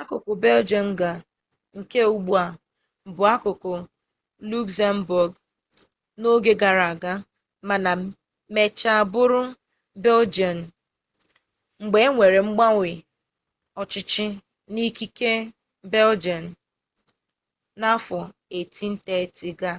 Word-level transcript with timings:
akụkụ 0.00 0.32
beljọm 0.42 0.88
ga 1.00 1.10
nke 1.78 2.00
ugbua 2.12 2.44
bụbu 3.04 3.22
akụkụ 3.34 3.72
lukzembọọgụ 4.48 5.36
n'oge 6.20 6.52
gara 6.60 6.84
aga 6.92 7.12
mana 7.68 7.90
mechaa 8.54 9.00
bụrụ 9.12 9.40
beljian 10.02 10.58
mgbe 11.82 11.98
e 12.06 12.08
nwere 12.14 12.38
mgbanwe 12.48 12.88
ọchịchị 13.80 14.24
n'ike 14.72 15.04
nke 15.10 15.30
beljian 15.90 16.44
n'afọ 17.80 18.18
1830 18.58 19.60
ga 19.60 19.72